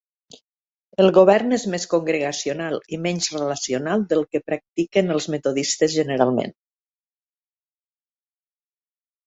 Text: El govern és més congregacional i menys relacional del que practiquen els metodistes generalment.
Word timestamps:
El 1.01 1.09
govern 1.17 1.57
és 1.57 1.65
més 1.73 1.85
congregacional 1.91 2.79
i 2.97 2.99
menys 3.03 3.29
relacional 3.37 4.07
del 4.15 4.25
que 4.33 4.43
practiquen 4.49 5.17
els 5.19 5.29
metodistes 5.37 5.95
generalment. 6.01 6.59